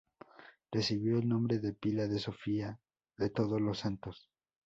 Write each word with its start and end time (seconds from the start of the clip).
Recibió 0.71 1.19
el 1.19 1.27
nombre 1.29 1.59
de 1.59 1.73
pila 1.73 2.07
de 2.07 2.17
Sofía 2.17 2.79
de 3.19 3.29
Todos 3.29 3.61
los 3.61 3.77
Santos. 3.77 4.31